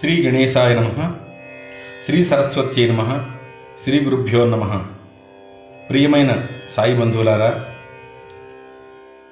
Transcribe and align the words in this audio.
శ్రీ 0.00 0.26
గణేశాయ 0.26 0.74
నమ. 0.74 1.14
శ్రీ 2.06 2.24
సరస్వత్యై 2.24 2.88
నమ. 2.88 3.30
శ్రీ 3.84 4.00
గురుభ్యో 4.00 4.44
నమ. 4.44 4.84
ప్రియమైన 5.90 6.46
సాయి 6.70 6.94
బంధువులారా 6.94 7.66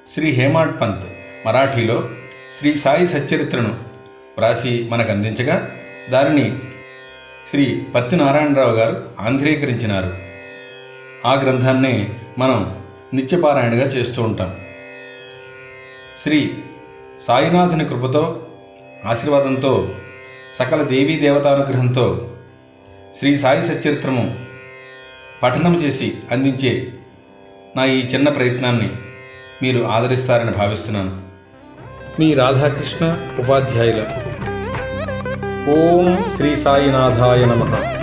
శ్రీ 0.08 0.30
హేమాడ్ 0.30 0.80
పంత్ 0.80 1.04
మరాఠీలో 1.46 2.08
శ్రీ 2.58 2.74
సాయి 2.74 3.08
సచ్చరిత్రను 3.08 3.68
వ్రాసి 4.38 4.88
మనకు 4.90 5.12
అందించగా 5.12 5.70
దానిని 6.10 6.58
శ్రీ 7.50 7.82
పత్తి 7.94 8.16
నారాయణరావు 8.16 8.76
గారు 8.76 9.08
ఆంధ్రీకరించినారు. 9.20 10.16
ఆ 11.26 11.34
గ్రంథాన్నే 11.34 12.08
మనం 12.38 12.82
నిత్యపారాయణగా 13.14 13.86
చేస్తూ 13.86 14.22
ఉంటాం. 14.22 14.56
శ్రీ 16.18 16.52
సాయినాథుని 17.22 17.84
కృపతో 17.84 18.46
ఆశీర్వాదంతో 19.06 19.88
సకల 20.52 20.82
దేవీ 20.82 21.16
దేవతానుగ్రహంతో 21.16 22.30
శ్రీ 23.18 23.38
సాయి 23.38 23.62
సచరిత్రము 23.62 24.38
పఠనం 25.42 25.76
చేసి 25.76 26.14
అందించే 26.30 26.92
నా 27.76 27.84
ఈ 27.84 28.06
చిన్న 28.06 28.28
ప్రయత్నాన్ని 28.28 28.90
మీరు 29.62 29.84
ఆదరిస్తారని 29.84 30.50
భావిస్తున్నాను. 30.50 31.20
మీ 32.20 32.34
రాధాకృష్ణ 32.34 33.32
ఉపాధ్యాయుల. 33.38 34.00
ఓం 35.70 36.30
శ్రీ 36.36 36.56
సాయినాథాయ 36.56 37.44
నమ. 37.44 37.97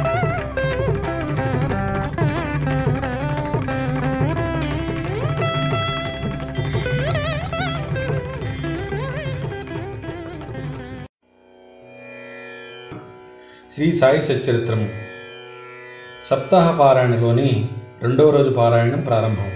శ్రీ 13.74 13.92
సాయి 13.92 14.22
సచ్చరిత్రము 14.22 14.90
సప్తాహ 16.26 16.78
పారాయణలోని 16.78 17.70
రెండవ 18.02 18.30
రోజు 18.30 18.50
పారాయణం 18.50 19.02
ప్రారంభం. 19.02 19.52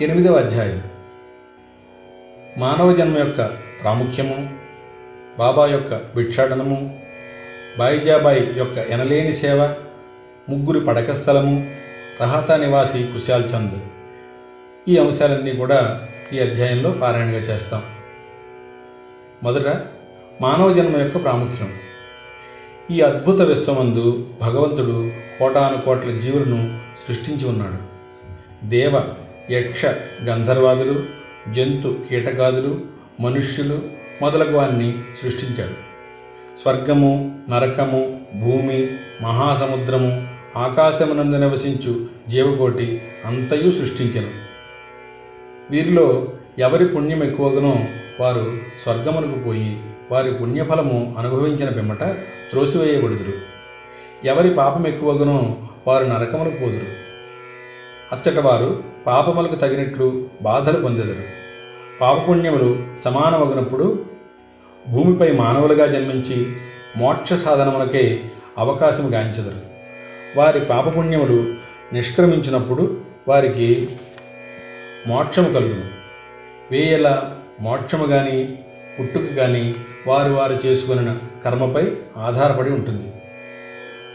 ఎనిమిదవ 0.00 0.34
అధ్యాయం. 0.34 0.82
మానవ 2.58 2.92
జన్మ 2.92 3.18
యొక్క 3.18 3.46
ప్రాముఖ్యము 3.82 4.50
బాబా 5.38 5.66
యొక్క 5.66 5.94
భిక్షాటనము 5.94 7.00
బాయిజాబాయి 7.78 8.52
యొక్క 8.56 8.78
ఎనలేని 8.78 9.32
సేవ 9.32 9.74
ముగ్గురి 10.48 10.80
పడక 10.80 11.12
స్థలము 11.12 11.70
రహతా 12.20 12.56
నివాసి 12.56 13.04
కుశాల్ 13.12 13.44
చంద్. 13.44 13.80
ఈ 14.88 14.98
అంశాలన్నీ 14.98 15.52
కూడా 15.52 16.08
ఈ 16.32 16.38
అధ్యాయంలో 16.38 16.90
పారాయణగా 16.90 17.38
చేస్తాం. 17.38 17.82
మొదట 19.42 19.80
మానవ 20.40 20.72
జన్మ 20.72 20.96
యొక్క 20.96 21.22
ప్రాముఖ్యం. 21.22 21.72
ఈ 22.90 23.00
అద్భుత 23.00 23.40
విశ్వమందు 23.40 24.26
భగవంతుడు 24.40 25.12
కోటాను 25.38 25.82
కోట్ల 25.82 26.18
జీవులను 26.18 26.78
సృష్టించి 27.08 27.48
ఉన్నాడు. 27.48 27.76
దేవ 28.68 29.02
యక్ష 29.50 29.82
గంధర్వాదులు 30.24 31.02
జంతు 31.52 31.96
కీటకాదులు 32.10 32.80
మనుష్యులు 33.20 33.80
మొదలగు 34.22 34.56
వారిని 34.56 34.98
సృష్టించాడు. 35.22 35.74
స్వర్గము 36.62 37.38
నరకము 37.50 38.20
భూమి 38.40 38.88
మహాసముద్రము 39.22 40.28
ఆకాశమునందు 40.56 41.36
నివసించు 41.36 42.06
జీవకోటి 42.28 43.02
అంతయు 43.24 43.70
సృష్టించను. 43.70 44.30
వీరిలో 45.70 46.28
ఎవరి 46.58 46.88
పుణ్యం 46.88 47.24
ఎక్కువగానో 47.24 47.84
వారు 48.20 48.58
స్వర్గమునకు 48.82 49.38
పోయి 49.38 49.76
వారి 50.10 50.34
పుణ్యఫలము 50.34 51.14
అనుభవించిన 51.18 51.68
పిమ్మట 51.68 52.02
త్రోసివేయబడుదురు. 52.52 53.32
ఎవరి 54.24 54.54
పాపం 54.54 54.86
ఎక్కువగానో 54.86 55.56
వారు 55.86 56.04
నరకములకు 56.04 56.56
పోదురు. 56.56 56.86
అచ్చట 58.12 58.38
వారు 58.38 58.82
పాపములకు 59.06 59.54
తగినట్లు 59.54 60.28
బాధలు 60.42 60.82
పొందెదరు. 60.82 61.24
పాపపుణ్యములు 62.00 62.84
సమానమగినప్పుడు 62.98 64.04
భూమిపై 64.88 65.32
మానవులుగా 65.32 65.86
జన్మించి 65.86 66.52
మోక్ష 66.96 67.32
సాధనములకే 67.32 68.20
అవకాశం 68.58 69.14
గాంచెదరు. 69.14 69.60
వారి 70.36 70.60
పాపపుణ్యములు 70.60 71.54
నిష్క్రమించినప్పుడు 71.92 73.00
వారికి 73.28 73.88
మోక్షము 75.06 75.52
కలుగును. 75.52 75.84
వేయల 76.70 77.30
మోక్షము 77.60 78.06
కానీ 78.06 78.58
పుట్టుక 79.00 79.34
కానీ 79.36 79.74
వారు 80.06 80.32
వారు 80.32 80.60
చేసుకున్న 80.66 81.18
కర్మపై 81.44 81.92
ఆధారపడి 82.16 82.70
ఉంటుంది. 82.70 83.12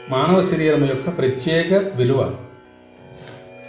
మానవ 0.09 0.41
శరీరం 0.41 0.85
యొక్క 0.85 1.17
ప్రత్యేక 1.17 1.73
విలువ. 1.73 2.33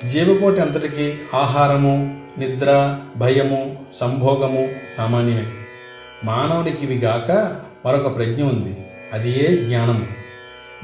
జీవకోటి 0.09 0.61
అంతటికి 0.61 1.19
ఆహారము 1.35 2.21
నిద్ర 2.39 2.99
భయము 3.17 3.85
సంభోగము 3.95 4.69
సామాన్యమే. 4.97 5.47
మానవునికి 6.25 6.85
ఇవి 6.85 6.99
గాక 6.99 7.57
మరొక 7.87 8.17
ప్రజ్ఞ 8.17 8.43
ఉంది. 8.43 8.77
అది 9.13 9.31
ఏ 9.31 9.57
జ్ఞానము? 9.57 10.07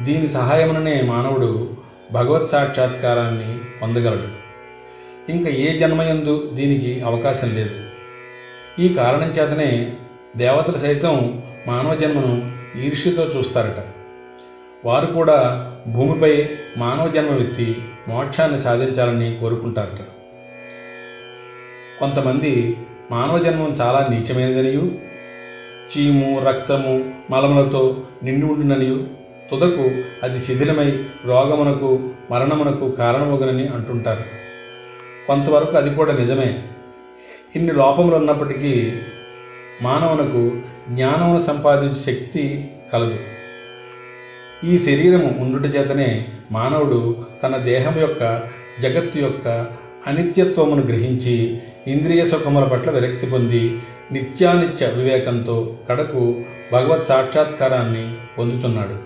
దీని 0.05 0.29
సహాయముననే 0.29 1.03
మానవుడు 1.03 1.77
భగవత్ 2.13 2.51
సాక్షాత్కారాన్ని 2.51 3.59
పొందగలడు. 3.83 4.45
ఇంకా 5.31 5.51
ఏ 5.51 5.79
జన్మయందు 5.79 6.51
దీనికి 6.55 7.03
అవకాశం 7.03 7.55
లేదు. 7.55 7.75
ఈ 8.79 8.95
కారణం 8.95 9.31
చేతనే 9.31 9.93
దేవతలు 10.37 10.79
సైతం 10.79 11.43
మానవ 11.67 11.95
జన్మను 11.95 12.53
ఈర్ష్యతో 12.79 13.25
చూస్తారట. 13.25 13.85
వారు 14.85 15.07
కూడా 15.07 15.71
భూమిపై 15.89 16.49
మానవ 16.77 17.09
జన్మ 17.09 17.31
వ్యక్తి 17.31 17.83
మోక్షాన్ని 18.09 18.59
సాధించాలని 18.59 19.39
కోరుకుంటారట. 19.41 19.99
కొంతమంది 22.01 22.77
మానవ 23.11 23.39
జన్మం 23.39 23.73
చాలా 23.73 24.07
నీచమైనదనియు 24.11 24.93
చీము 25.93 26.45
రక్తము 26.45 27.15
మలములతో 27.31 27.97
నిండి 28.23 28.47
ఉండుననియు 28.47 29.07
తుదకు 29.51 29.91
అది 30.23 30.39
శిథిలమై 30.39 31.05
రోగమునకు 31.25 32.11
మరణమునకు 32.31 32.91
కారణమగునని 32.91 33.69
అంటుంటారు. 33.69 34.25
కొంతవరకు 35.27 35.77
అది 35.77 35.95
కూడా 35.95 36.13
నిజమే. 36.13 36.63
ఇన్ని 37.57 37.73
లోపములు 37.73 38.17
ఉన్నప్పటికీ 38.17 38.93
మానవులకు 39.83 40.53
జ్ఞానమును 40.95 41.39
సంపాదించే 41.39 41.95
శక్తి 41.95 42.71
కలదు. 42.93 43.19
ఈ 44.67 44.79
శరీరము 44.79 45.35
ఉండుట 45.39 45.77
చేతనే 45.77 46.29
మానవుడు 46.53 47.17
తన 47.43 47.57
దేహం 47.57 48.01
యొక్క 48.01 48.43
జగత్తు 48.83 49.19
యొక్క 49.19 49.67
అనిత్యత్వమును 50.07 50.83
గ్రహించి 50.83 51.63
ఇంద్రియ 51.87 52.25
సుఖముల 52.25 52.65
పట్ల 52.65 52.91
విరక్తి 52.91 53.27
పొంది 53.27 53.78
నిత్యానిత్య 54.13 54.87
వివేకంతో 54.87 55.77
కడకు 55.89 56.43
భగవత్ 56.72 57.07
సాక్షాత్కారాన్ని 57.07 58.15
పొందుతున్నాడు 58.39 58.97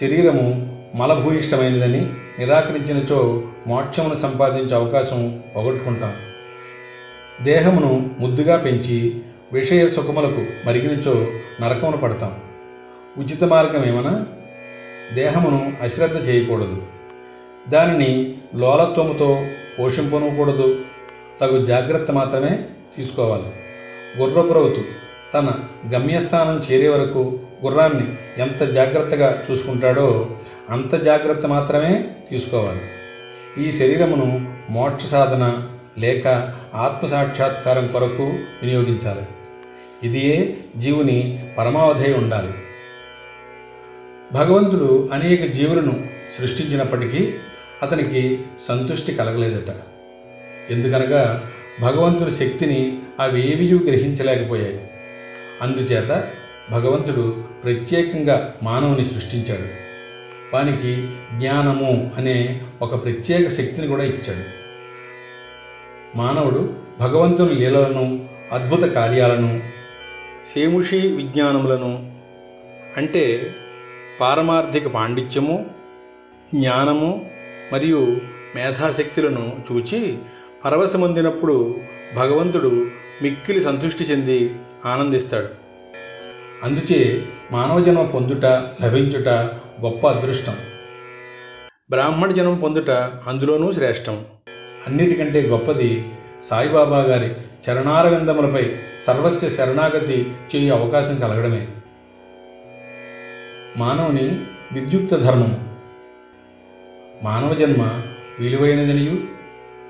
శరీరము 0.00 0.76
మలభూయిష్టమైనదని 0.94 2.06
నిరాకరించినచో 2.38 3.42
మోక్షమును 3.66 4.14
సంపాదించే 4.14 4.74
అవకాశం 4.76 5.42
పోగొట్టుకుంటాం. 5.56 6.12
దేహమును 7.44 8.10
ముద్దుగా 8.18 8.56
పెంచి 8.56 9.22
విషయ 9.54 9.88
సుఖములకు 9.88 10.46
మరిగినచో 10.66 11.26
నరకమును 11.60 11.96
పడతాం. 11.96 12.32
ఉచిత 13.18 13.44
మార్గం 13.44 13.84
ఏమన్నా 13.84 14.26
దేహమును 15.14 15.72
అశ్రద్ధ 15.80 16.28
చేయకూడదు. 16.28 16.82
దానిని 17.68 18.34
లోలత్వముతో 18.54 19.44
పోషింపనకూడదు. 19.78 20.76
తగు 21.40 21.64
జాగ్రత్త 21.64 22.10
మాత్రమే 22.10 22.58
తీసుకోవాలి. 22.96 23.46
గుర్రపురవుతు 24.18 24.84
తన 25.34 25.54
గమ్యస్థానం 25.90 26.58
చేరే 26.58 26.88
వరకు 26.88 27.38
గుర్రాన్ని 27.64 28.12
ఎంత 28.38 28.62
జాగ్రత్తగా 28.62 29.44
చూసుకుంటాడో 29.50 30.30
అంత 30.70 30.94
జాగ్రత్త 30.94 31.46
మాత్రమే 31.46 32.04
తీసుకోవాలి. 32.30 32.80
ఈ 33.68 33.72
శరీరమును 33.72 34.56
మోక్ష 34.70 35.04
సాధన 35.04 35.62
లేక 35.98 36.52
ఆత్మసాక్షాత్కారం 36.74 37.86
కొరకు 37.86 38.22
వినియోగించాలి. 38.62 39.22
ఇదియే 40.04 40.56
జీవుని 40.76 41.46
పరమావధి 41.58 42.12
ఉండాలి. 42.12 42.52
భగవంతుడు 44.32 45.10
అనేక 45.12 45.50
జీవులను 45.50 46.06
సృష్టించినప్పటికీ 46.38 47.34
అతనికి 47.82 48.38
సంతుష్టి 48.60 49.14
కలగలేదట. 49.14 49.74
ఎందుకనగా 50.70 51.50
భగవంతుడి 51.80 52.30
శక్తిని 52.30 52.98
అవి 53.20 53.42
అవేవీ 53.42 53.78
గ్రహించలేకపోయాయి. 53.78 54.88
అందుచేత 55.62 56.30
భగవంతుడు 56.70 57.44
ప్రత్యేకంగా 57.64 58.54
మానవుని 58.62 59.04
సృష్టించాడు. 59.04 59.84
వానికి 60.56 61.08
జ్ఞానము 61.38 62.10
అనే 62.16 62.62
ఒక 62.82 63.04
ప్రత్యేక 63.04 63.48
శక్తిని 63.48 63.86
కూడా 63.86 64.04
ఇచ్చాడు. 64.04 64.64
మానవుడు 66.16 66.72
భగవంతుని 67.00 67.54
లీలలను 67.54 68.28
అద్భుత 68.52 68.88
కార్యాలను 68.88 69.73
సేముషి 70.52 71.00
విజ్ఞానములను 71.00 72.12
అంటే 72.96 73.54
పారమార్థిక 74.20 74.86
పాండిత్యము 74.86 75.66
జ్ఞానము 76.54 77.30
మరియు 77.72 78.16
మేధాశక్తులను 78.56 79.56
చూచి 79.72 80.18
పరవశమొందినప్పుడు 80.64 81.76
భగవంతుడు 82.16 82.86
మిక్కిలి 83.22 83.62
సంతృష్టి 83.62 84.04
చెంది 84.04 84.54
ఆనందిస్తాడు. 84.86 85.48
అందుచే 86.62 87.26
మానవ 87.52 87.80
జన్మ 87.80 88.02
పొందుట 88.02 88.44
లభించుట 88.82 89.28
గొప్ప 89.80 90.06
అదృష్టం. 90.06 90.56
బ్రాహ్మణ 91.90 92.30
జన్మ 92.30 92.54
పొందుట 92.54 92.90
అందులోనూ 93.26 93.72
శ్రేష్టం. 93.72 94.24
అన్నిటికంటే 94.86 95.42
గొప్పది 95.42 96.12
సాయిబాబా 96.42 97.00
గారి 97.00 97.34
చరణారవిందములపై 97.70 98.76
సర్వస్య 99.06 99.48
శరణాగతి 99.48 100.32
చేయ 100.56 100.70
అవకాశం 100.70 101.16
కలగడమే. 101.16 101.68
మానవుని 103.76 104.40
విద్యుక్త 104.72 105.14
ధర్మము 105.14 105.68
మానవ 107.22 107.54
జన్మ 107.54 108.02
విలువైనదనియు. 108.40 109.18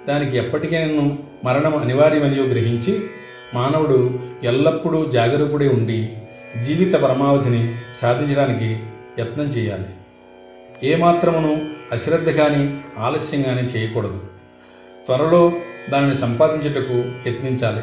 దానికి 0.08 0.36
ఎప్పటికైనా 0.36 1.16
మరణం 1.44 1.76
అనివార్యమనియో 1.76 2.44
గ్రహించి 2.44 3.04
మానవుడు 3.54 4.18
ఎల్లప్పుడూ 4.42 5.10
జాగరూకుడై 5.10 5.68
ఉండి 5.68 6.16
జీవిత 6.62 6.94
పరమావధిని 6.94 7.74
సాధించడానికి 7.96 8.80
యత్నం 9.18 9.46
చేయాలి. 9.46 9.86
ఏమాత్రమును 10.82 11.70
అశ్రద్ధ 11.92 12.28
కానీ 12.28 12.80
ఆలస్యం 12.98 13.42
కానీ 13.42 13.62
చేయకూడదు. 13.62 14.20
త్వరలో 15.06 15.52
దానిని 15.90 16.16
సంపాదించుటకు 16.16 17.28
యత్నించాలి. 17.28 17.82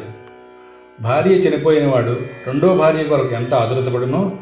భార్య 1.00 1.30
చనిపోయినవాడు 1.30 2.20
రెండో 2.46 2.74
భార్య 2.74 3.04
కొరకు 3.04 3.34
ఎంత 3.34 3.54
ఆదురతపడునో 3.54 4.32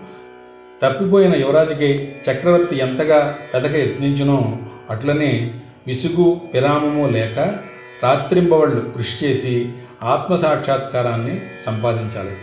తప్పిపోయిన 0.83 1.37
యువరాజుకి 1.37 2.15
చక్రవర్తి 2.31 2.77
ఎంతగా 2.77 3.39
వెదక 3.55 3.77
యత్నించునో 3.77 4.57
అట్లనే 4.91 5.55
విసుగు 5.87 6.41
విరామము 6.55 7.09
లేక 7.09 7.59
రాత్రింబవళ్ళు 8.03 8.81
కృషి 8.81 9.27
చేసి 9.27 9.69
ఆత్మసాక్షాత్కారాన్ని 10.03 11.41
సంపాదించాలి. 11.67 12.37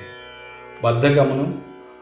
బద్ధకమును 0.84 1.54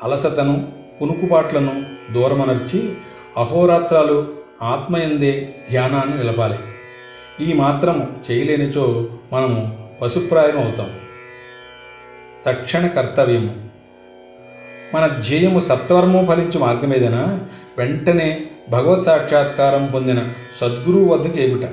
అలసతను 0.03 0.71
కునుకుపాట్లను 1.00 1.85
దూరమనర్చి 2.13 2.94
అహోరాత్రాలు 3.38 4.27
ఆత్మయందే 4.63 5.56
ధ్యానాన్ని 5.69 6.18
నిలపాలి. 6.18 6.57
ఈ 7.41 7.53
మాత్రము 7.53 8.07
చేయలేనిచో 8.31 9.07
మనము 9.33 9.77
పశుప్రాయం 10.01 10.63
అవుతాం. 10.63 10.89
తక్షణ 12.45 12.87
కర్తవ్యము. 12.87 13.55
మన 14.93 15.07
ధ్యేయము 15.07 15.59
సత్వరము 15.59 16.25
ఫలించు 16.25 16.59
మార్గమేదైనా 16.59 17.39
వెంటనే 17.77 18.41
భగవత్ 18.69 19.05
సాక్షాత్కారం 19.05 19.85
పొందిన 19.85 20.27
సద్గురువు 20.61 21.05
వద్దకు 21.05 21.39
ఏమిట 21.39 21.69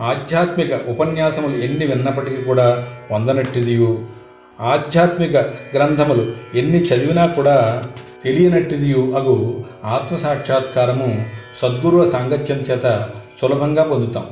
ఆధ్యాత్మిక 0.00 0.88
ఉపన్యాసములు 0.88 1.56
ఎన్ని 1.62 1.86
విన్నప్పటికీ 1.86 2.42
కూడా 2.42 2.88
పొందనట్టిదియు 3.10 4.06
ఆధ్యాత్మిక 4.60 5.36
గ్రంథములు 5.76 6.32
ఎన్ని 6.54 6.82
చదివినా 6.82 7.26
కూడా 7.26 7.84
తెలియనట్టిదియు 8.24 9.14
అగు 9.16 9.64
ఆత్మసాక్షాత్కారము 9.84 11.26
సద్గురువ 11.58 12.04
సాంగత్యం 12.04 12.58
చేత 12.58 13.08
సులభంగా 13.40 13.82
పొందుతాం. 13.82 14.26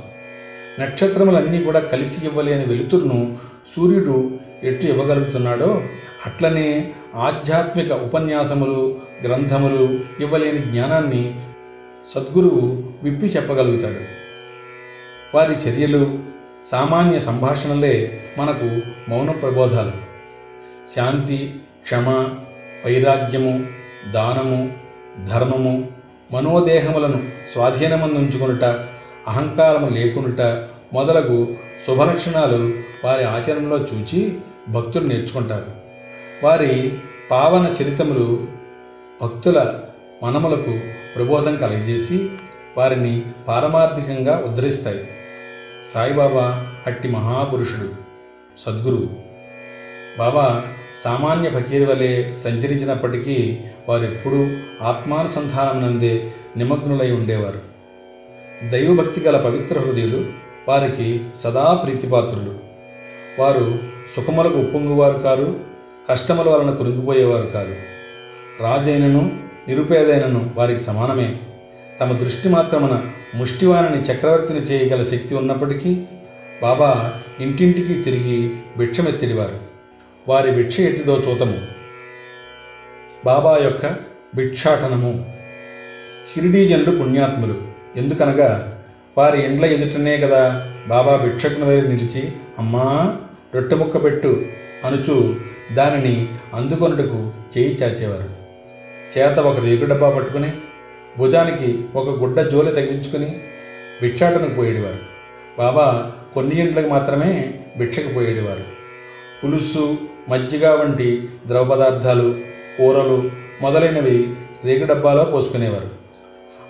నక్షత్రములన్నీ 0.78 1.62
కూడా 1.62 1.80
కలిసి 1.80 2.26
ఇవ్వలేని 2.26 2.64
వెలుతురును 2.66 3.38
సూర్యుడు 3.76 4.30
ఎట్టు 4.62 4.86
ఇవ్వగలుగుతున్నాడో 4.86 5.82
అట్లనే 6.26 6.92
ఆధ్యాత్మిక 7.14 7.92
ఉపన్యాసములు 7.92 8.98
గ్రంథములు 9.26 10.00
ఇవ్వలేని 10.20 10.58
జ్ఞానాన్ని 10.58 11.40
సద్గురువు 12.14 12.82
విప్పి 13.02 13.26
చెప్పగలుగుతాడు. 13.26 14.20
వారి 15.36 15.52
చర్యలు 15.52 16.18
సామాన్య 16.66 17.20
సంభాషణలే 17.20 18.20
మనకు 18.38 18.64
మౌన 19.10 19.30
ప్రబోధాలు. 19.30 19.92
శాంతి 20.94 21.54
క్షమ 21.82 22.10
వైరాగ్యము 22.86 23.66
దానము 24.12 24.72
ధర్మము 25.28 25.88
మనోదేహములను 26.32 27.22
స్వాధీనమందుంచుకొనుట 27.52 28.64
అహంకారము 29.30 29.88
లేకుండుట 29.88 30.40
మొదలగు 30.92 31.54
శుభలక్షణాలు 31.86 32.72
వారి 33.04 33.24
ఆచరణలో 33.24 33.78
చూచి 33.78 34.38
భక్తులు 34.68 35.06
నేర్చుకుంటారు. 35.06 35.66
వారి 36.46 36.92
పావన 37.30 37.74
చరితములు 37.82 38.46
భక్తుల 39.22 39.74
మనములకు 40.22 40.80
ప్రబోధం 41.16 41.56
కలిగజేసి 41.56 42.30
వారిని 42.76 43.22
పారమార్థికంగా 43.48 44.42
ఉద్ధరిస్తాయి. 44.46 45.08
సాయిబాబా 45.94 46.66
అట్టి 46.86 47.08
మహాపురుషుడు 47.08 47.88
సద్గురు. 48.58 49.08
బాబా 50.18 50.64
సామాన్య 51.04 51.50
ఫకీర్ 51.50 51.88
వలె 51.88 52.36
సంచరించినప్పటికీ 52.36 53.58
వారెప్పుడూ 53.88 54.46
ఆత్మానుసంధానమునందే 54.82 56.32
నిమగ్నులై 56.56 57.12
ఉండేవారు. 57.12 57.69
దైవభక్తి 58.68 59.20
గల 59.20 59.36
పవిత్ర 59.36 59.78
హృదయులు 59.78 60.24
వారికి 60.68 61.24
సదా 61.36 61.74
ప్రీతిపాత్రులు. 61.74 62.54
వారు 63.38 63.78
సుఖములకు 64.16 64.58
ఉప్పొంగువారు 64.58 65.18
కారు 65.18 65.60
కష్టముల 66.10 66.48
వలన 66.48 66.70
కురింగిపోయేవారు 66.70 67.46
కాదు 67.46 67.74
రాజైనను 68.60 69.38
నిరుపేదైనను 69.68 70.50
వారికి 70.56 70.80
సమానమే. 70.80 71.38
తమ 72.00 72.12
దృష్టి 72.12 72.48
మాత్రమున 72.48 73.02
ముష్టివాణిని 73.34 74.02
చక్రవర్తిని 74.02 74.60
చేయగల 74.60 75.02
శక్తి 75.02 75.34
ఉన్నప్పటికీ 75.34 76.02
బాబా 76.62 77.14
ఇంటింటికి 77.40 78.02
తిరిగి 78.02 78.56
భిక్షమెత్తిడివారు. 78.78 79.58
వారి 80.28 80.50
భిక్ష 80.50 80.80
ఎట్టిదో 80.80 81.16
చూతము. 81.16 81.58
బాబా 83.24 83.58
యొక్క 83.62 83.94
భిక్షాటనము. 84.36 85.32
షిరిడీ 86.34 86.68
జనులు 86.68 86.96
పుణ్యాత్ములు. 86.96 87.69
ఎందుకనగా 87.96 88.76
వారి 89.18 89.42
ఇండ్ల 89.42 89.64
ఎదుటనే 89.64 90.18
కదా 90.18 90.66
బాబా 90.88 91.16
భిక్షకుని 91.16 91.64
వైపు 91.64 91.86
నిలిచి 91.86 92.32
అమ్మా 92.58 93.16
రొట్టె 93.54 93.76
ముక్క 93.76 94.04
పెట్టు 94.04 94.42
అనుచు 94.84 95.34
దానిని 95.72 96.28
అందుకొనుటకు 96.54 97.30
చేయి 97.58 97.74
చాచేవారు. 97.74 98.28
చేత 99.12 99.38
ఒక 99.38 99.64
రేగుడబ్బా 99.64 100.10
పట్టుకుని 100.10 100.52
భుజానికి 101.18 101.78
ఒక 101.96 102.08
గుడ్డ 102.08 102.40
జోలి 102.40 102.70
తగిలించుకుని 102.70 103.40
భిక్షాటనకు 104.02 104.54
పోయేవారు 104.54 105.00
బాబా 105.58 106.12
కొన్ని 106.34 106.56
ఇంట్లకు 106.56 106.88
మాత్రమే 106.88 107.54
భిక్షకు 107.78 108.14
పోయేవారు 108.14 108.64
పులుసు 109.44 109.98
మజ్జిగ 110.28 110.68
వంటి 110.68 111.28
ద్రవ 111.46 111.64
పదార్థాలు 111.64 112.38
కూరలు 112.78 113.30
మొదలైనవి 113.62 114.28
రేగు 114.64 114.86
డబ్బాలో 114.86 115.24
పోసుకునేవారు. 115.24 115.90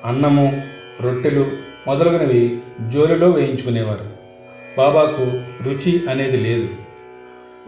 అన్నము 0.04 0.62
రొట్టెలు 1.00 1.50
మొదలగునవి 1.86 2.58
జోలిలో 2.88 3.30
వేయించుకునేవారు. 3.30 4.04
బాబాకు 4.78 5.22
రుచి 5.62 6.10
అనేది 6.10 6.36
లేదు. 6.36 6.68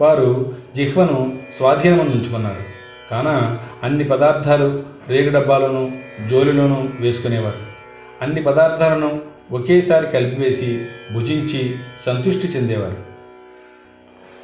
వారు 0.01 0.55
జిహ్వను 0.75 1.39
స్వాధీనం 1.57 1.99
ఉంచుకున్నారు 1.99 2.73
కాన 3.11 3.59
అన్ని 3.83 4.03
పదార్థాలు 4.03 4.83
రేగు 5.09 5.39
డబ్బాలను 5.39 5.91
జోలిలోనూ 6.29 6.87
వేసుకునేవారు. 6.99 7.57
అన్ని 8.21 8.43
పదార్థాలను 8.43 9.21
ఒకేసారి 9.51 10.07
కలిపివేసి 10.07 10.85
భుజించి 11.13 11.75
సంతృష్టి 12.05 12.47
చెందేవారు. 12.47 12.97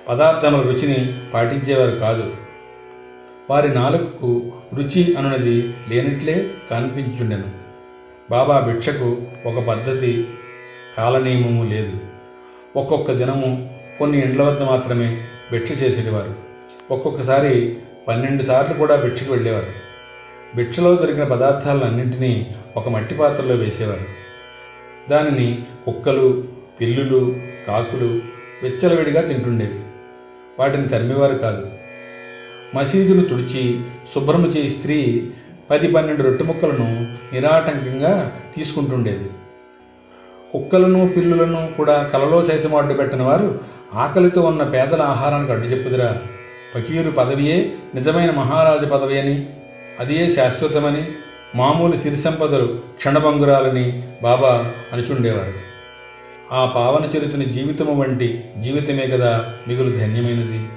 పదార్థముల 0.10 0.62
రుచిని 0.62 1.13
పాటించేవారు 1.34 1.96
కాదు. 1.96 2.34
వారి 3.50 3.74
నాలుకకు 3.74 4.51
రుచి 4.75 5.15
అనున్నది 5.15 5.74
లేనట్లే 5.89 6.51
కనిపించుండెను. 6.72 7.58
బాబా 8.31 8.59
భిక్షకు 8.59 9.21
ఒక 9.45 9.63
పద్ధతి 9.63 10.27
కాలనియమము 10.98 11.63
లేదు. 11.63 11.98
ఒక్కొక్క 12.75 13.12
దినము 13.12 13.77
కొన్ని 14.00 14.21
ఇండ్ల 14.21 14.43
వద్ద 14.43 14.63
మాత్రమే 14.63 15.24
భిక్ష 15.51 15.71
చేసేటివారు. 15.71 16.33
ఒక్కొక్కసారి 16.93 17.77
పన్నెండు 18.07 18.43
సార్లు 18.43 18.75
కూడా 18.75 18.95
భిక్షకు 18.95 19.31
వెళ్ళేవారు. 19.33 19.67
భిక్షలో 20.55 20.95
దొరికిన 20.95 21.24
పదార్థాలన్నింటినీ 21.24 22.55
ఒక 22.77 22.89
మట్టి 22.89 23.15
పాత్రలో 23.15 23.55
వేసేవారు. 23.55 24.05
దానిని 25.09 25.62
కుక్కలు 25.86 26.43
పిల్లులు 26.81 27.36
కాకులు 27.67 28.21
విచ్చలవిడిగా 28.63 29.21
తింటుండేవి. 29.21 29.79
వాటిని 30.59 30.88
తరిమేవారు 30.88 31.36
కాదు. 31.36 31.67
మసీదును 32.75 33.24
తుడిచి 33.25 33.81
శుభ్రము 34.15 34.48
చేయి 34.48 34.69
స్త్రీ 34.69 35.29
పది 35.69 35.91
పన్నెండు 35.91 36.23
రొట్టె 36.23 36.43
ముక్కలను 36.43 37.17
నిరాటంకంగా 37.33 38.31
తీసుకుంటుండేది. 38.55 39.29
కుక్కలను 40.53 41.09
పిల్లులను 41.09 41.73
కూడా 41.77 42.03
కలలో 42.13 42.43
సైతం 42.43 42.75
అడ్డుపెట్టిన 42.75 43.21
వారు 43.21 43.59
ఆకలితో 43.93 44.41
ఉన్న 44.41 44.63
పేదల 44.63 45.01
ఆహారానికి 45.01 45.51
అడ్డు 45.51 45.67
చెప్పుదురా. 45.67 46.21
ఫకీరు 46.75 47.11
పదవియే 47.11 47.71
నిజమైన 47.95 48.31
మహారాజు 48.31 48.85
పదవి 48.85 49.19
అని 49.19 49.49
అదే 49.99 50.29
శాశ్వతమని 50.29 51.07
మామూలు 51.55 51.95
సిరి 51.95 52.17
సంపదలు 52.17 52.79
క్షణభంగురాలని 52.97 54.03
బాబా 54.23 54.73
అనుచుండేవారు. 54.93 55.53
ఆ 56.55 56.65
పావన 56.65 57.17
చరితుని 57.17 57.45
జీవితము 57.45 58.01
వంటి 58.01 58.43
జీవితమే 58.59 59.07
కదా 59.07 59.53
మిగులు 59.67 59.91
ధన్యమైనది. 59.91 60.69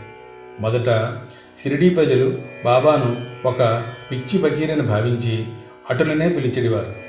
మొదట 0.61 1.17
షిరిడీ 1.63 1.89
ప్రజలు 1.89 2.39
బాబాను 2.65 3.32
ఒక 3.45 3.85
పిచ్చి 4.11 4.39
బగీరని 4.39 4.83
భావించి 4.83 5.47
అటులనే 5.91 6.29
పిలిచెడివారు. 6.29 7.03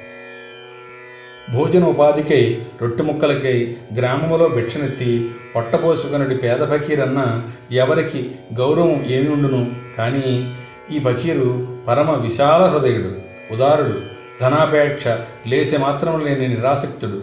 భోజన 1.55 1.83
ఉపాధికై 1.83 2.65
రొట్టె 2.81 3.03
ముక్కలకై 3.03 3.77
గ్రామములో 3.97 4.49
భిక్షనెత్తి 4.49 5.31
పొట్టపోసుకునడి 5.55 6.37
పేద 6.37 6.67
ఫకీరన్న 6.67 7.43
ఎవరికి 7.71 8.31
గౌరవం 8.53 9.05
ఏమి 9.05 9.29
ఉండును? 9.29 9.75
కానీ 9.97 10.55
ఈ 10.91 10.99
ఫకీరు 10.99 11.67
పరమ 11.87 12.11
విశాల 12.11 12.65
హృదయుడు 12.65 13.13
ఉదారుడు 13.53 14.01
ధనాపేక్ష 14.41 15.07
లేసే 15.47 15.77
మాత్రం 15.77 16.25
లేని 16.25 16.47
నిరాసక్తుడు. 16.47 17.21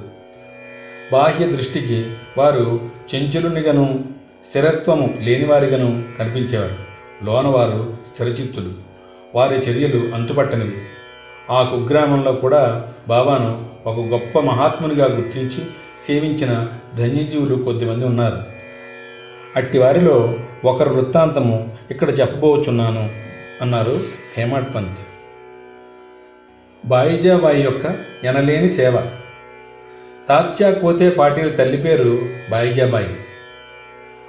బాహ్య 1.13 1.47
దృష్టికి 1.47 2.07
వారు 2.39 2.81
చెంచులునిగను 3.15 4.05
స్థిరత్వము 4.45 5.15
లేనివారిగాను 5.21 6.05
కనిపించేవారు. 6.19 6.77
లోనవారు 7.25 7.93
స్థిరచిత్తులు. 8.07 8.90
వారి 9.35 9.55
చర్యలు 9.55 10.15
అంతుపట్టనివి. 10.15 10.77
ఆ 11.51 11.63
కుగ్రామంలో 11.63 12.33
కూడా 12.33 12.93
బాబాను 13.09 13.71
ఒక 13.87 13.99
గొప్ప 13.99 14.39
మహాత్మునిగా 14.39 15.07
గుర్తించి 15.07 15.65
సేవించిన 15.99 16.69
ధన్యజీవులు 16.97 17.65
కొద్దిమంది 17.65 18.05
ఉన్నారు. 18.05 18.43
అట్టి 19.57 19.79
వారిలో 19.79 20.39
ఒకరు 20.65 20.91
వృత్తాంతము 20.91 21.77
ఇక్కడ 21.91 22.21
చెప్పబోచున్నాను 22.21 23.11
అన్నారు 23.61 24.01
హేమాడ్ 24.37 24.75
పంత్. 24.75 24.99
బాయిజాబాయి 26.85 27.63
యొక్క 27.63 27.97
ఎనలేని 28.25 28.71
సేవ. 28.71 28.97
తాత్యా 30.29 30.71
కోతే 30.71 31.11
పాటిల్ 31.11 31.59
తల్లి 31.59 31.77
పేరు 31.77 32.29
బాయిజాబాయి. 32.51 33.17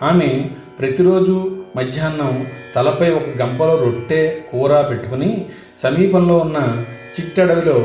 ఆమె 0.03 0.50
ప్రతిరోజు 0.81 1.33
మధ్యాహ్నం 1.75 2.31
తలపై 2.75 3.09
ఒక 3.09 3.23
గంపలో 3.41 3.73
రొట్టె 3.77 4.21
కూర 4.51 4.81
పెట్టుకుని 4.81 5.27
సమీపంలో 5.83 6.38
ఉన్న 6.38 6.57
చిట్టడవిలో 7.15 7.75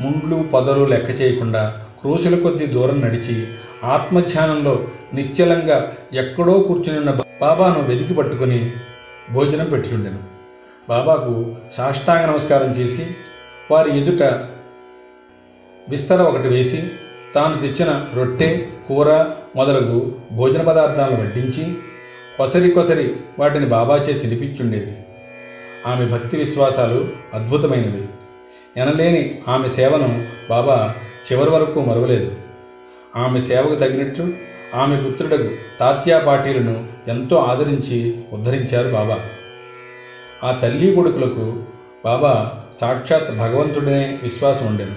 ముండ్లు 0.00 0.36
పొదలు 0.52 0.82
లెక్క 0.84 1.10
చేయకుండా 1.20 1.62
క్రోసుల 2.00 2.36
కొద్ది 2.42 2.66
దూరం 2.66 3.00
నడిచి 3.00 3.36
ఆత్మధ్యానంలో 3.84 4.74
నిశ్చలంగా 5.14 5.78
ఎక్కడో 6.14 6.56
కూర్చుని 6.58 7.14
బాబాను 7.42 7.80
వెతికి 7.82 8.14
పట్టుకుని 8.14 8.60
భోజనం 9.32 9.70
పెట్టుకుండెను 9.70 10.20
బాబాకు 10.88 11.32
సాష్టాంగ 11.76 12.26
నమస్కారం 12.26 12.72
చేసి 12.72 13.06
వారి 13.70 13.92
ఎదుట 13.98 14.22
విస్తర 15.88 16.20
ఒకటి 16.22 16.48
వేసి 16.48 16.82
తాను 17.34 17.60
తెచ్చిన 17.60 17.90
రొట్టె 18.16 18.50
కూర 18.88 19.08
మొదలగు 19.56 19.98
భోజన 20.32 20.62
పదార్థాలను 20.62 21.20
వడ్డించి 21.20 21.64
కొసరి 22.36 22.68
కొసరి 22.68 23.12
వాటిని 23.38 23.66
బాబాచే 23.66 24.14
తినిపించుండేది. 24.14 24.92
ఆమె 25.86 26.04
భక్తి 26.04 26.36
విశ్వాసాలు 26.36 27.06
అద్భుతమైనవి. 27.34 28.02
ఎనలేని 28.76 29.30
ఆమె 29.48 29.68
సేవను 29.68 30.20
బాబా 30.50 30.90
చివరి 31.26 31.50
వరకు 31.50 31.82
మరువలేదు. 31.82 32.30
ఆమె 33.16 33.38
సేవకు 33.38 33.74
తగినట్లు 33.74 34.30
ఆమె 34.74 34.96
పుత్రుడకు 34.96 35.50
తాత్యా 35.80 36.18
పాటీలను 36.18 36.82
ఎంతో 37.08 37.36
ఆదరించి 37.36 38.10
ఉద్ధరించారు 38.32 38.88
బాబా. 38.88 39.18
ఆ 40.44 40.52
తల్లి 40.52 40.90
కొడుకులకు 40.90 41.56
బాబా 42.04 42.50
సాక్షాత్ 42.74 43.30
భగవంతుడనే 43.32 44.14
విశ్వాసం 44.22 44.66
ఉండేది 44.66 44.96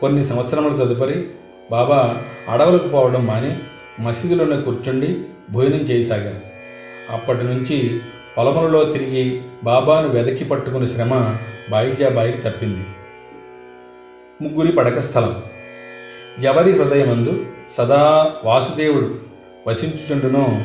కొన్ని 0.00 0.22
సంవత్సరముల 0.22 0.72
తదుపరి 0.72 1.24
బాబా 1.70 2.16
అడవులకు 2.48 2.88
పోవడం 2.88 3.26
మాని 3.26 3.56
మసీదులోనే 4.00 4.56
కూర్చుండి 4.56 5.16
భోజనం 5.50 5.84
చేయసాగారు. 5.90 6.45
అప్పటి 7.10 7.44
నుంచి 7.44 8.00
పొలములలో 8.38 8.84
తిరిగి 8.84 9.40
బాబాను 9.64 10.08
వెదకి 10.08 10.44
పట్టుకుని 10.44 10.86
శ్రమ 10.86 11.36
బాయిజాబాయికి 11.70 12.38
తప్పింది. 12.38 12.86
ముగ్గురి 14.42 14.72
పడక 14.72 14.98
స్థలం. 14.98 15.42
ఎవరి 16.42 16.70
హృదయమందు 16.70 17.44
సదా 17.70 18.32
వాసుదేవుడు 18.44 19.18
వసించుచుండునో 19.66 20.60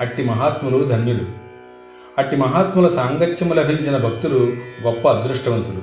అట్టి 0.00 0.24
మహాత్ములు 0.24 0.84
ధన్యులు. 0.84 1.26
అట్టి 2.18 2.36
మహాత్ముల 2.36 2.86
సాంగత్యము 2.86 3.54
లభించిన 3.54 3.96
భక్తులు 3.96 4.52
గొప్ప 4.82 5.08
అదృష్టవంతులు. 5.08 5.82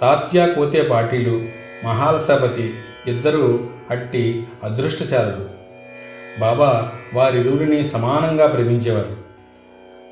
తాత్యా 0.00 0.46
కోతే 0.46 0.82
పాటీలు 0.82 1.42
మహాలసపతి 1.84 2.74
ఇద్దరూ 3.06 3.60
అట్టి 3.90 4.46
అదృష్టచారులు 4.64 5.60
బాబా 6.40 6.92
వారిరువురిని 7.14 7.84
సమానంగా 7.84 8.46
ప్రేమించేవారు. 8.46 9.29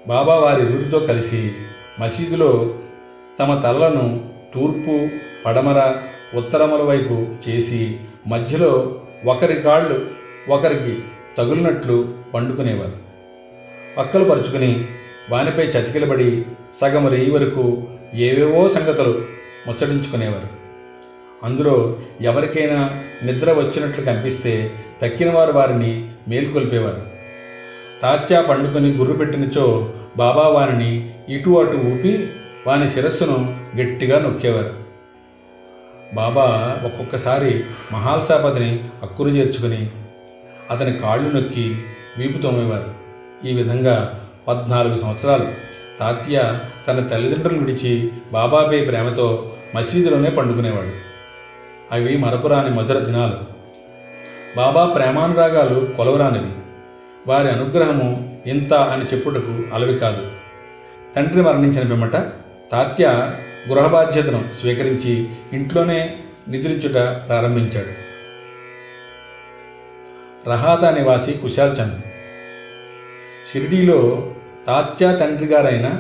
బాబా 0.09 0.37
వారి 0.37 0.61
వారిరువురితో 0.63 0.99
కలిసి 1.01 1.53
మసీదులో 2.01 2.73
తమ 3.41 3.61
తలలను 3.61 4.21
తూర్పు 4.55 5.09
పడమర 5.47 5.95
ఉత్తరముల 6.35 6.83
వైపు 6.83 7.27
చేసి 7.49 7.97
మధ్యలో 8.27 8.93
ఒకరి 9.27 9.57
కాళ్ళు 9.57 10.07
ఒకరికి 10.49 10.99
తగులినట్లు 11.39 12.09
పండుకునేవారు. 12.35 12.93
పక్కలు 13.97 14.25
పరుచుకుని 14.25 14.85
వానిపై 15.31 15.65
చతికిలబడి 15.65 16.43
సగం 16.73 17.09
రేయి 17.09 17.31
వరకు 17.31 17.83
ఏవేవో 18.15 18.69
సంగతులు 18.69 19.21
ముచ్చటించుకునేవారు. 19.67 20.49
అందులో 21.43 21.97
ఎవరికైనా 22.21 22.99
నిద్ర 23.23 23.53
వచ్చినట్లు 23.53 24.05
కనిపిస్తే 24.05 24.73
తక్కిన 25.03 25.31
వారు 25.31 25.53
వారిని 25.53 26.05
మేల్కొల్పేవారు. 26.29 27.18
తాత్యా 28.03 28.43
పండుకొని 28.43 28.93
గుర్రు 28.93 29.15
పెట్టినచో 29.15 29.93
బాబా 30.17 30.49
వారిని 30.49 31.15
ఇటు 31.29 31.51
అటు 31.51 31.77
ఊపి 31.77 32.31
వాని 32.67 32.89
శిరస్సును 32.89 33.57
గట్టిగా 33.77 34.19
నొక్కేవారు. 34.19 34.73
బాబా 36.15 36.77
ఒక్కొక్కసారి 36.85 37.65
మహాల్సాపతిని 37.93 38.85
అక్కురు 39.03 39.29
చేర్చుకుని 39.29 39.91
అతని 40.71 40.93
కాళ్ళు 40.93 41.31
నొక్కి 41.31 41.77
వీపు 42.19 42.43
తోమేవారు. 42.43 42.91
ఈ 43.47 43.53
విధంగా 43.53 44.21
పద్నాలుగు 44.49 44.97
సంవత్సరాలు 44.97 45.47
తాత్య 46.01 46.59
తన 46.89 47.07
తల్లిదండ్రులు 47.07 47.59
విడిచి 47.59 48.11
బాబాపై 48.33 48.85
ప్రేమతో 48.85 49.53
మసీదులోనే 49.75 50.31
పండుకునేవాడు. 50.31 51.09
అవి 51.93 52.17
మరపురాని 52.17 52.71
మధుర 52.71 52.99
దినాలు. 52.99 53.37
బాబా 54.57 54.87
ప్రేమానురాగాలు 54.87 55.89
కొలవరానివి. 55.97 56.51
వారి 57.29 57.49
అనుగ్రహము 57.51 58.41
ఇంత 58.47 58.75
అని 58.75 59.05
చెప్పుటకు 59.05 59.75
అలవి 59.75 59.99
కాదు. 59.99 60.31
తండ్రి 61.17 61.43
మరణించిన 61.43 61.89
పిమ్మట 61.89 62.13
తాత్య 62.73 63.33
గృహ 63.69 63.87
బాధ్యతను 63.87 64.55
స్వీకరించి 64.61 65.29
ఇంట్లోనే 65.53 66.17
నిద్రించుట 66.49 66.93
ప్రారంభించాడు. 67.29 68.09
రహాతా 70.51 70.91
నివాసి 70.91 71.33
కుశాల్ 71.33 71.77
చంద్. 71.81 72.01
షిరిడీలో 73.53 74.27
తాత్యా 74.67 75.13
తండ్రి 75.13 75.47
గారైన 75.47 75.99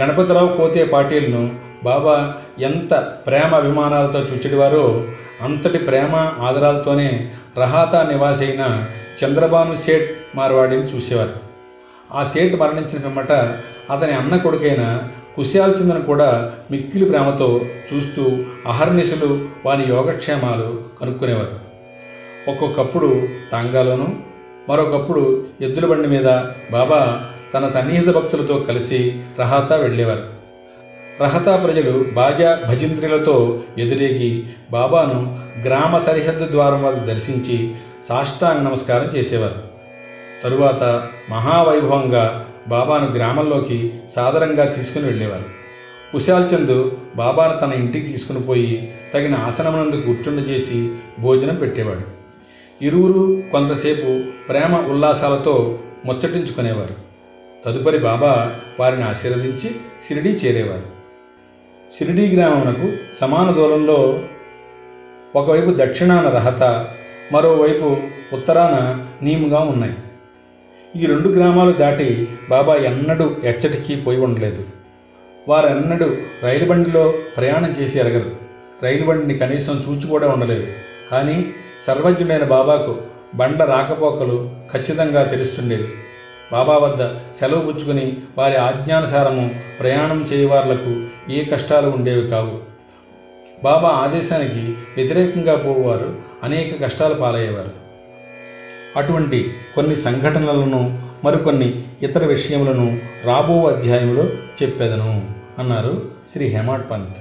గణపతిరావు 0.00 0.56
కోతే 0.56 0.84
పాటిల్ను 0.84 1.56
బాబా 1.84 2.34
ఎంత 2.58 2.94
ప్రేమ 3.26 3.54
అభిమానాలతో 3.54 4.18
చూచెడివారో 4.18 5.06
అంతటి 5.42 5.78
ప్రేమ 5.78 6.16
ఆదరాలతోనే 6.40 7.32
రహాతా 7.58 8.08
నివాసి 8.10 8.44
అయిన 8.44 8.86
చంద్రబాను 9.24 9.74
సేట్ 9.74 10.23
మార్వాడిని 10.34 10.82
చూసేవారు. 10.82 11.32
ఆ 12.12 12.22
సేట్ 12.22 12.60
మరణించిన 12.60 13.02
పిమ్మట 13.02 13.32
అతని 13.90 14.12
అన్న 14.12 14.36
కొడుకైన 14.36 15.08
కుశాల్ 15.36 16.02
కూడా 16.06 16.52
మిక్కిలి 16.70 17.04
ప్రేమతో 17.04 17.66
చూస్తూ 17.92 18.38
అహర్నిశలు 18.66 19.48
వాని 19.66 19.86
యోగక్షేమాలు 19.88 20.82
కనుక్కునేవారు. 21.00 21.64
ఒక్కొక్కప్పుడు 22.50 23.28
టాంగాలోనూ 23.52 24.06
మరొకప్పుడు 24.68 25.46
ఎద్దుల 25.60 25.86
బండి 25.86 26.08
మీద 26.08 26.24
బాబా 26.72 27.22
తన 27.54 27.68
సన్నిహిత 27.68 28.08
భక్తులతో 28.08 28.58
కలిసి 28.58 29.22
రహాతా 29.40 29.76
వెళ్ళేవారు. 29.76 30.34
రహతా 31.20 31.56
ప్రజలు 31.56 32.04
బాజా 32.14 32.60
భజింద్రిలతో 32.68 33.62
ఎదురేగి 33.78 34.46
బాబాను 34.70 35.38
గ్రామ 35.64 35.98
సరిహద్దు 35.98 36.48
ద్వారం 36.50 36.82
వద్ద 36.82 37.12
దర్శించి 37.12 37.74
సాష్టాంగ 38.08 38.58
నమస్కారం 38.58 39.10
చేసేవారు. 39.16 39.73
తరువాత 40.42 41.02
మహావైభవంగా 41.30 42.40
బాబాను 42.68 43.06
గ్రామంలోకి 43.06 43.90
సాదరంగా 44.08 44.64
తీసుకుని 44.64 45.06
వెళ్ళేవారు. 45.06 45.44
కుశాల్ 46.12 46.44
చంద్ 46.54 46.88
బాబాను 47.16 47.54
తన 47.54 47.72
ఇంటికి 47.72 48.06
తీసుకుని 48.06 48.40
పోయి 48.40 48.82
తగిన 49.14 49.34
ఆసనమునందు 49.34 49.96
కూర్చుండజేసి 49.96 50.88
భోజనం 51.20 51.54
పెట్టేవాడు. 51.54 52.00
ఇరువురు 52.84 53.42
కొంతసేపు 53.52 54.20
ప్రేమ 54.48 54.76
ఉల్లాసాలతో 54.76 55.72
ముచ్చటించుకునేవారు. 56.06 56.94
తదుపరి 57.64 57.98
బాబా 57.98 58.50
వారిని 58.80 59.04
ఆశీర్వదించి 59.04 59.74
షిరిడీ 60.08 60.36
చేరేవారు. 60.44 60.82
షిరిడీ 61.94 62.28
గ్రామమునకు 62.28 62.92
సమాన 63.12 63.50
దూరంలో 63.50 64.18
ఒకవైపు 65.36 65.70
దక్షిణాన 65.70 66.28
రహత 66.28 66.84
మరోవైపు 67.32 67.96
ఉత్తరాన 68.32 68.96
నీముగా 69.22 69.60
ఉన్నాయి. 69.60 69.94
ఈ 70.96 71.06
రెండు 71.06 71.28
గ్రామాలు 71.28 71.72
దాటి 71.72 72.28
బాబా 72.50 72.76
ఎన్నడూ 72.76 73.36
ఎచ్చటికి 73.44 73.96
పోయి 73.96 74.18
ఉండలేదు. 74.18 74.64
వారెన్నడూ 75.48 76.12
రైలు 76.42 76.64
బండిలో 76.64 77.14
ప్రయాణం 77.36 77.70
చేసి 77.70 77.98
ఎరగరు. 77.98 78.30
రైలు 78.82 79.04
బండిని 79.04 79.38
కనీసం 79.38 79.84
చూచి 79.88 80.06
కూడా 80.06 80.28
ఉండలేదు. 80.28 80.66
కానీ 81.12 81.46
సర్వజ్ఞుడైన 81.86 82.44
బాబాకు 82.44 82.96
బండ్ల 83.34 83.64
రాకపోకలు 83.64 84.50
ఖచ్చితంగా 84.72 85.22
తెలుస్తుండేవి. 85.24 85.88
బాబా 86.52 86.76
వద్ద 86.76 87.08
సెలవు 87.40 87.60
పుచ్చుకుని 87.60 88.16
వారి 88.38 88.56
ఆజ్ఞానుసారము 88.56 89.54
ప్రయాణం 89.80 90.26
చేయవార్లకు 90.32 91.06
ఏ 91.32 91.44
కష్టాలు 91.44 91.88
ఉండేవి 91.88 92.28
కావు. 92.28 92.58
బాబా 93.64 93.88
ఆదేశానికి 93.88 94.74
వ్యతిరేకంగా 94.96 95.56
పోవారు 95.56 96.14
అనేక 96.44 96.84
కష్టాలు 96.84 97.14
పాలయ్యేవారు. 97.14 97.83
అటువంటి 98.96 99.54
కొన్ని 99.74 99.96
సంఘటనలను 99.96 100.80
మరికొన్ని 101.24 101.84
ఇతర 102.02 102.26
విషయములను 102.26 103.00
రాబో 103.24 103.68
అధ్యాయంలో 103.68 104.24
చెప్పేదను 104.62 105.30
అన్నారు 105.58 106.10
శ్రీ 106.32 106.46
హేమాడ్ 106.46 106.90
పంత్. 106.90 107.14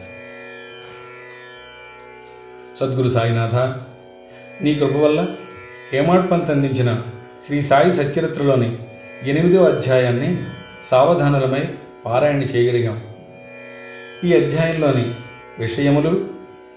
సద్గురు 2.79 3.09
సాయినాథ 3.09 3.55
నీ 4.61 4.75
కృప 4.75 4.97
వల్ల 4.97 5.27
హేమాడ్ 5.93 6.31
పంత్ 6.31 6.51
అందించిన 6.51 7.01
శ్రీ 7.43 7.61
సాయి 7.61 7.93
సచరిత్రలోని 7.93 8.77
ఎనిమిదో 9.23 9.63
అధ్యాయాన్ని 9.63 10.43
సావధానులమై 10.83 11.69
పారాయణ 12.05 12.41
చేయగలిగాం. 12.41 13.03
ఈ 14.23 14.33
అధ్యాయంలోని 14.33 15.13
విషయములు 15.59 16.27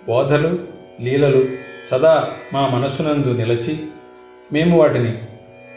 బోధలు 0.06 0.58
లీలలు 1.00 1.48
సదా 1.86 2.28
మా 2.52 2.68
మనస్సునందు 2.68 3.28
నిలచి 3.28 3.78
మేము 4.52 4.78
వాటిని 4.78 5.12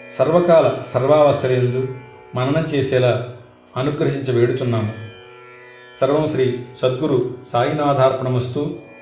సర్వకాల 0.09 0.83
సర్వావస్థలందు 0.87 1.87
మననం 2.35 2.65
చేసేలా 2.65 3.27
అనుగ్రహించ 3.77 4.31
వేడుతున్నాము 4.31 4.91
సర్వం 5.99 6.27
శ్రీ 6.27 6.45
సద్గురు 6.77 7.17
సాయినాథార్పణమస్తు. 7.45 8.61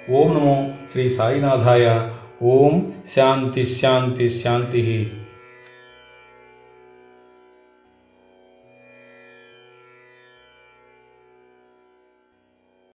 ఓం 0.09 0.33
నమో 0.33 0.65
శ్రీ 0.91 1.07
సాయినాథాయ. 1.07 1.85
ఓం 2.43 2.91
శాంతి 3.05 3.63
శాంతి 3.63 4.29
శాంతి. 4.29 4.83